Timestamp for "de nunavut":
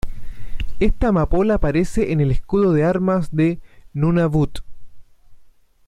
3.35-4.61